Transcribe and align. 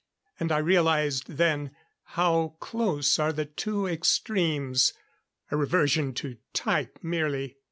And 0.39 0.51
I 0.51 0.57
realized 0.57 1.25
then 1.27 1.75
how 2.17 2.55
close 2.59 3.19
are 3.19 3.31
the 3.31 3.45
two 3.45 3.85
extremes. 3.85 4.93
A 5.51 5.55
reversion 5.57 6.15
to 6.15 6.37
type, 6.53 6.97
merely. 7.03 7.57